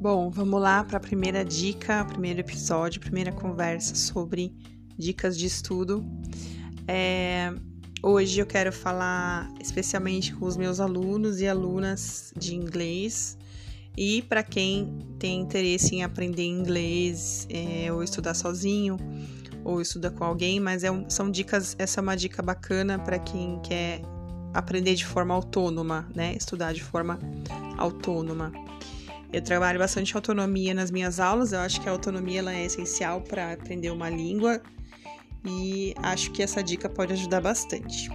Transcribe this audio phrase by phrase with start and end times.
[0.00, 4.50] Bom, vamos lá para a primeira dica, primeiro episódio, primeira conversa sobre
[4.96, 6.02] dicas de estudo.
[6.88, 7.52] É,
[8.02, 13.36] hoje eu quero falar especialmente com os meus alunos e alunas de inglês
[13.94, 18.96] e para quem tem interesse em aprender inglês é, ou estudar sozinho
[19.62, 21.76] ou estudar com alguém, mas é um, são dicas.
[21.78, 24.00] Essa é uma dica bacana para quem quer
[24.54, 26.34] aprender de forma autônoma, né?
[26.34, 27.18] Estudar de forma
[27.76, 28.50] autônoma.
[29.32, 31.52] Eu trabalho bastante autonomia nas minhas aulas.
[31.52, 34.60] Eu acho que a autonomia ela é essencial para aprender uma língua
[35.44, 38.10] e acho que essa dica pode ajudar bastante.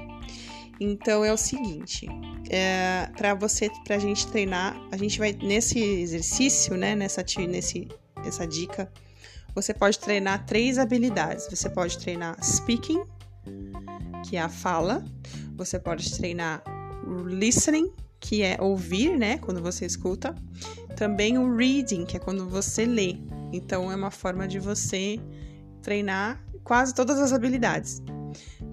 [0.80, 2.06] Então é o seguinte,
[2.50, 6.96] é, para você, para a gente treinar, a gente vai nesse exercício, né?
[6.96, 7.88] Nessa nesse
[8.26, 8.92] essa dica,
[9.54, 11.48] você pode treinar três habilidades.
[11.50, 13.04] Você pode treinar speaking,
[14.28, 15.06] que é a fala.
[15.56, 16.62] Você pode treinar
[17.26, 19.38] listening, que é ouvir, né?
[19.38, 20.36] Quando você escuta.
[20.96, 23.18] Também o reading, que é quando você lê.
[23.52, 25.20] Então é uma forma de você
[25.82, 28.02] treinar quase todas as habilidades,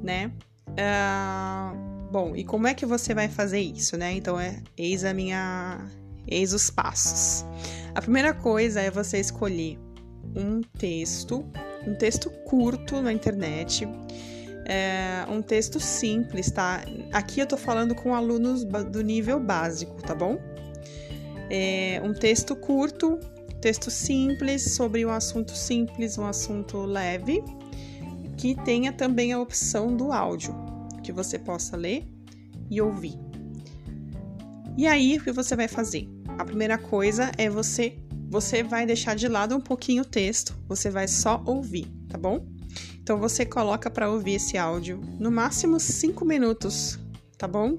[0.02, 0.32] né?
[0.68, 4.12] Uh, bom, e como é que você vai fazer isso, né?
[4.12, 5.84] Então é eis a minha,
[6.26, 7.44] eis os passos.
[7.94, 9.78] A primeira coisa é você escolher
[10.34, 11.44] um texto,
[11.86, 13.86] um texto curto na internet
[14.64, 16.82] é um texto simples, tá?
[17.12, 20.38] Aqui eu tô falando com alunos do nível básico, tá bom?
[21.50, 23.18] É um texto curto,
[23.60, 27.42] texto simples sobre um assunto simples, um assunto leve,
[28.36, 30.54] que tenha também a opção do áudio,
[31.02, 32.06] que você possa ler
[32.70, 33.18] e ouvir.
[34.76, 36.08] E aí, o que você vai fazer?
[36.38, 37.96] A primeira coisa é você
[38.32, 42.46] você vai deixar de lado um pouquinho o texto, você vai só ouvir, tá bom?
[42.98, 46.98] Então você coloca para ouvir esse áudio no máximo 5 minutos,
[47.36, 47.76] tá bom?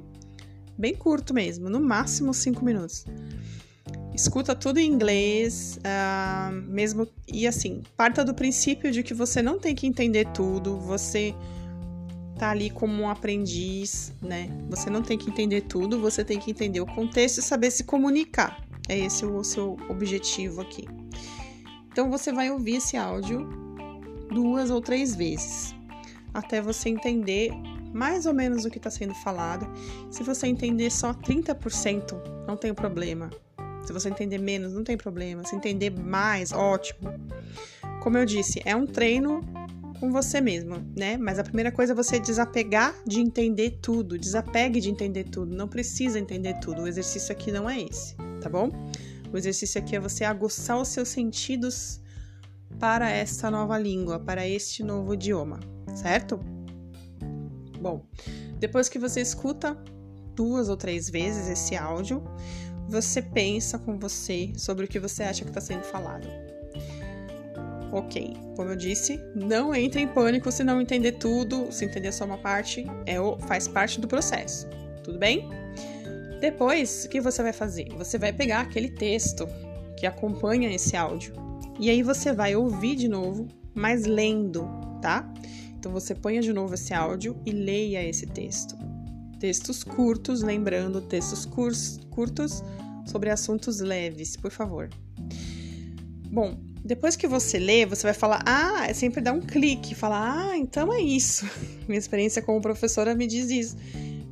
[0.78, 3.04] Bem curto mesmo, no máximo 5 minutos.
[4.14, 9.58] Escuta tudo em inglês, uh, mesmo e assim, parta do princípio de que você não
[9.58, 11.34] tem que entender tudo, você
[12.38, 14.50] tá ali como um aprendiz, né?
[14.70, 17.84] Você não tem que entender tudo, você tem que entender o contexto e saber se
[17.84, 18.64] comunicar.
[18.88, 20.88] É esse o seu objetivo aqui.
[21.92, 23.48] Então você vai ouvir esse áudio
[24.30, 25.74] duas ou três vezes,
[26.34, 27.52] até você entender
[27.94, 29.68] mais ou menos o que está sendo falado.
[30.12, 33.30] Se você entender só 30%, não tem problema.
[33.86, 35.44] Se você entender menos, não tem problema.
[35.46, 37.12] Se entender mais, ótimo.
[38.02, 39.42] Como eu disse, é um treino
[40.00, 41.18] com você mesmo, né?
[41.18, 44.18] Mas a primeira coisa é você desapegar de entender tudo.
[44.18, 45.56] Desapegue de entender tudo.
[45.56, 46.84] Não precisa entender tudo.
[46.84, 48.70] O exercício aqui não é esse, tá bom?
[49.32, 52.02] O exercício aqui é você aguçar os seus sentidos
[52.80, 55.60] para esta nova língua, para este novo idioma,
[55.96, 56.40] certo?
[57.80, 58.06] Bom,
[58.60, 59.78] depois que você escuta
[60.36, 62.24] duas ou três vezes esse áudio,
[62.94, 66.28] você pensa com você sobre o que você acha que está sendo falado.
[67.92, 72.24] Ok, como eu disse, não entre em pânico se não entender tudo, se entender só
[72.26, 73.16] uma parte, é
[73.48, 74.68] faz parte do processo,
[75.04, 75.50] tudo bem?
[76.40, 77.88] Depois, o que você vai fazer?
[77.98, 79.48] Você vai pegar aquele texto
[79.98, 81.34] que acompanha esse áudio
[81.80, 84.70] e aí você vai ouvir de novo, mas lendo,
[85.02, 85.32] tá?
[85.78, 88.76] Então você ponha de novo esse áudio e leia esse texto.
[89.40, 92.64] Textos curtos, lembrando, textos curtos
[93.06, 94.90] sobre assuntos leves, por favor.
[96.30, 100.50] Bom, depois que você lê, você vai falar, ah, é sempre dar um clique, falar,
[100.50, 101.46] ah, então é isso.
[101.88, 103.78] Minha experiência como professora me diz isso,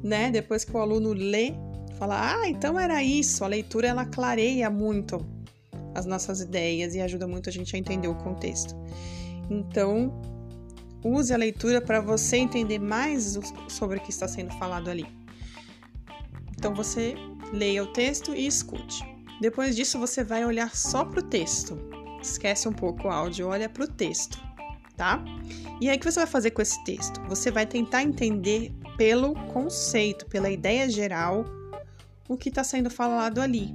[0.03, 0.29] né?
[0.29, 1.53] Depois que o aluno lê,
[1.97, 3.45] fala, ah, então era isso.
[3.45, 5.25] A leitura ela clareia muito
[5.95, 8.75] as nossas ideias e ajuda muito a gente a entender o contexto.
[9.49, 10.11] Então,
[11.03, 13.39] use a leitura para você entender mais
[13.69, 15.05] sobre o que está sendo falado ali.
[16.57, 17.15] Então, você
[17.51, 19.03] leia o texto e escute.
[19.41, 21.77] Depois disso, você vai olhar só para o texto.
[22.21, 24.39] Esquece um pouco o áudio, olha para o texto,
[24.95, 25.23] tá?
[25.79, 27.19] E aí, o que você vai fazer com esse texto?
[27.27, 31.43] Você vai tentar entender pelo conceito, pela ideia geral,
[32.29, 33.73] o que está sendo falado ali.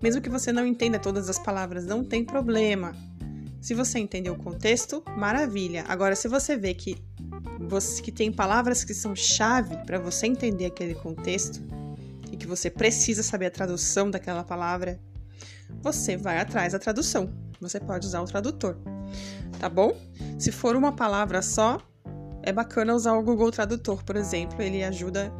[0.00, 2.94] Mesmo que você não entenda todas as palavras, não tem problema.
[3.60, 5.84] Se você entender o contexto, maravilha.
[5.88, 6.96] Agora, se você vê que
[7.68, 11.60] você que tem palavras que são chave para você entender aquele contexto
[12.38, 14.98] que você precisa saber a tradução daquela palavra,
[15.82, 17.32] você vai atrás da tradução.
[17.60, 18.76] Você pode usar o tradutor,
[19.58, 19.96] tá bom?
[20.38, 21.78] Se for uma palavra só,
[22.42, 25.32] é bacana usar o Google Tradutor, por exemplo, ele ajuda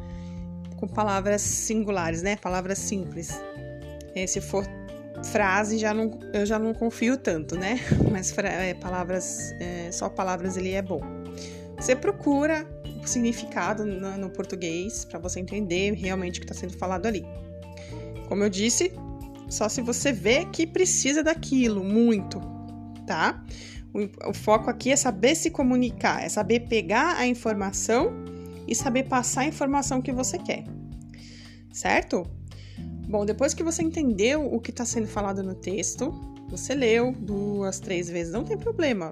[0.75, 2.35] com palavras singulares, né?
[2.35, 3.39] Palavras simples.
[4.15, 4.65] É, se for
[5.31, 7.79] frase, já não, eu já não confio tanto, né?
[8.11, 11.01] Mas é, palavras, é, só palavras ele é bom.
[11.77, 12.67] Você procura
[13.07, 17.25] significado no, no português para você entender realmente o que está sendo falado ali.
[18.27, 18.91] Como eu disse,
[19.49, 22.39] só se você vê que precisa daquilo muito,
[23.05, 23.43] tá?
[23.93, 28.11] O, o foco aqui é saber se comunicar, é saber pegar a informação
[28.67, 30.63] e saber passar a informação que você quer,
[31.73, 32.23] certo?
[33.07, 36.11] Bom, depois que você entendeu o que está sendo falado no texto,
[36.47, 39.11] você leu duas, três vezes, não tem problema.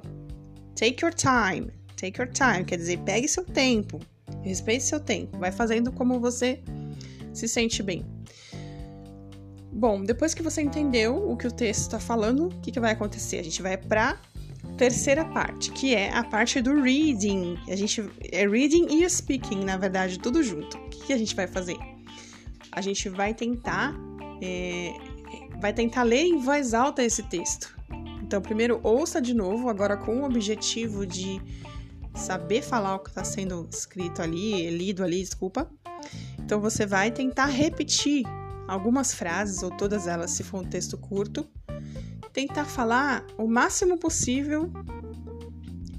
[0.76, 4.00] Take your time, take your time, quer dizer, pegue seu tempo,
[4.42, 6.62] respeite seu tempo, vai fazendo como você
[7.34, 8.06] se sente bem.
[9.72, 12.94] Bom, depois que você entendeu o que o texto está falando, o que, que vai
[12.94, 13.40] acontecer?
[13.40, 14.18] A gente vai para
[14.78, 17.58] terceira parte, que é a parte do reading.
[17.68, 20.78] A gente é reading e speaking, na verdade, tudo junto.
[20.78, 21.78] O que, que a gente vai fazer?
[22.72, 23.94] A gente vai tentar
[24.42, 24.94] é,
[25.60, 27.76] vai tentar ler em voz alta esse texto.
[28.22, 31.42] Então, primeiro ouça de novo, agora com o objetivo de
[32.18, 35.70] saber falar o que está sendo escrito ali, lido ali, desculpa.
[36.40, 38.24] Então, você vai tentar repetir
[38.68, 41.48] algumas frases ou todas elas, se for um texto curto,
[42.34, 44.72] tentar falar o máximo possível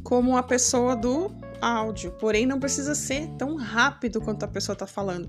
[0.02, 1.30] como a pessoa do
[1.60, 5.28] áudio, porém não precisa ser tão rápido quanto a pessoa está falando.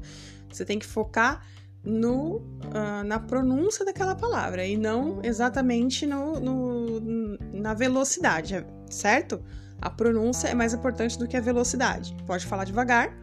[0.51, 1.45] Você tem que focar
[1.83, 9.42] no, uh, na pronúncia daquela palavra e não exatamente no, no, na velocidade, certo?
[9.81, 12.15] A pronúncia é mais importante do que a velocidade.
[12.25, 13.15] Pode falar devagar,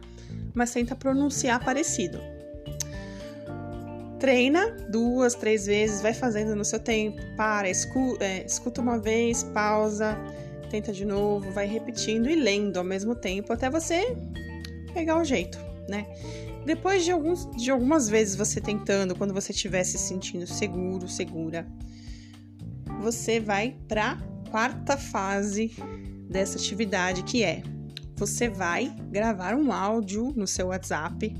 [0.53, 2.19] mas tenta pronunciar parecido.
[4.19, 9.43] Treina duas, três vezes, vai fazendo no seu tempo, para, escuta, é, escuta uma vez,
[9.43, 10.17] pausa,
[10.71, 14.17] tenta de novo, vai repetindo e lendo ao mesmo tempo até você
[14.91, 16.07] pegar o jeito, né?
[16.65, 21.65] Depois de, alguns, de algumas vezes você tentando, quando você estiver se sentindo seguro, segura,
[22.99, 24.17] você vai para
[24.49, 25.75] quarta fase
[26.29, 27.63] dessa atividade que é
[28.15, 31.35] você vai gravar um áudio no seu WhatsApp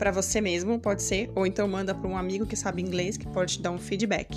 [0.00, 3.26] para você mesmo, pode ser, ou então manda para um amigo que sabe inglês que
[3.28, 4.34] pode te dar um feedback.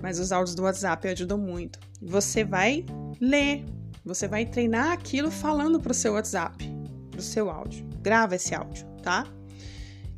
[0.00, 1.80] Mas os áudios do WhatsApp ajudam muito.
[2.00, 2.84] Você vai
[3.20, 3.64] ler,
[4.04, 6.64] você vai treinar aquilo falando para o seu WhatsApp,
[7.10, 7.84] para o seu áudio.
[8.00, 9.26] Grava esse áudio, tá?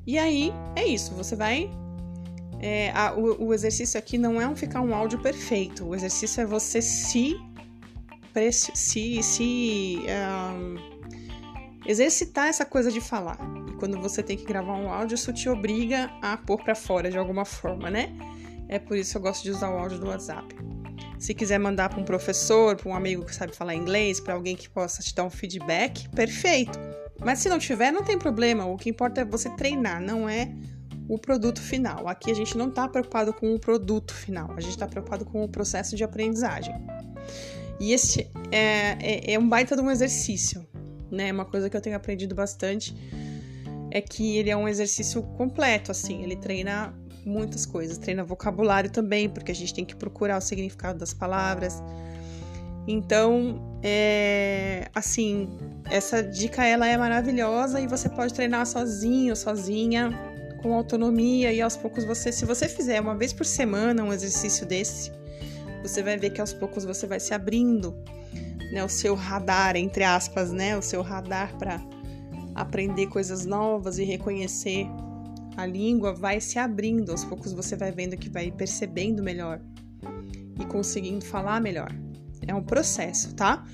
[0.07, 1.71] E aí é isso, você vai.
[2.61, 6.43] É, a, o, o, exercício aqui não é um ficar um áudio perfeito, o exercício
[6.43, 7.37] é você se.
[8.75, 10.01] Se, se
[10.55, 10.77] um,
[11.87, 13.39] exercitar essa coisa de falar
[13.79, 17.17] quando você tem que gravar um áudio, isso te obriga a pôr para fora de
[17.17, 18.13] alguma forma, né?
[18.69, 20.55] É por isso que eu gosto de usar o áudio do WhatsApp.
[21.19, 24.55] Se quiser mandar para um professor, para um amigo que sabe falar inglês, para alguém
[24.55, 26.79] que possa te dar um feedback, perfeito.
[27.21, 28.67] Mas se não tiver, não tem problema.
[28.67, 30.53] O que importa é você treinar, não é
[31.09, 32.07] o produto final.
[32.07, 35.43] Aqui a gente não está preocupado com o produto final, a gente está preocupado com
[35.43, 36.75] o processo de aprendizagem.
[37.81, 40.67] E esse é, é, é um baita de um exercício,
[41.11, 41.33] né?
[41.33, 42.95] Uma coisa que eu tenho aprendido bastante
[43.91, 46.95] é que ele é um exercício completo, assim, ele treina
[47.25, 51.83] muitas coisas, treina vocabulário também, porque a gente tem que procurar o significado das palavras.
[52.87, 55.49] Então, é, assim,
[55.91, 60.11] essa dica ela é maravilhosa e você pode treinar sozinho, sozinha,
[60.63, 64.67] com autonomia e aos poucos você, se você fizer uma vez por semana um exercício
[64.67, 65.13] desse,
[65.83, 67.95] você vai ver que aos poucos você vai se abrindo,
[68.73, 71.81] né, o seu radar entre aspas, né, o seu radar para
[72.55, 74.87] aprender coisas novas e reconhecer
[75.57, 79.61] a língua vai se abrindo, aos poucos você vai vendo que vai percebendo melhor
[80.61, 81.93] e conseguindo falar melhor.
[82.47, 83.67] É um processo, tá?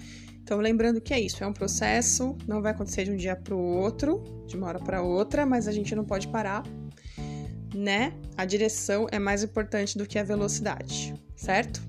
[0.42, 3.54] Então, lembrando que é isso, é um processo, não vai acontecer de um dia para
[3.54, 6.62] o outro, de uma hora para outra, mas a gente não pode parar,
[7.74, 8.14] né?
[8.36, 11.82] A direção é mais importante do que a velocidade, certo?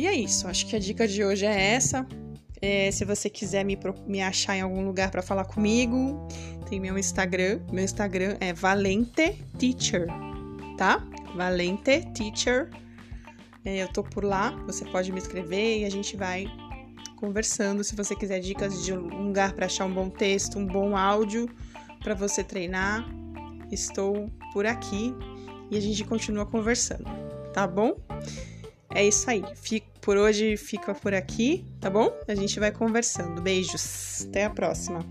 [0.00, 2.06] E é isso, acho que a dica de hoje é essa.
[2.62, 6.26] É, se você quiser me, me achar em algum lugar para falar comigo,
[6.70, 7.60] tem meu Instagram.
[7.70, 10.06] Meu Instagram é Valente Teacher,
[10.78, 11.06] tá?
[11.36, 12.70] Valente Teacher.
[13.62, 16.46] É, eu tô por lá, você pode me escrever e a gente vai
[17.16, 17.84] conversando.
[17.84, 21.46] Se você quiser dicas de um lugar para achar um bom texto, um bom áudio
[22.02, 23.06] para você treinar,
[23.70, 25.14] estou por aqui
[25.70, 27.04] e a gente continua conversando,
[27.52, 27.98] tá bom?
[28.94, 29.42] É isso aí.
[29.54, 32.12] Fico, por hoje fica por aqui, tá bom?
[32.26, 33.40] A gente vai conversando.
[33.40, 34.26] Beijos.
[34.28, 35.04] Até a próxima.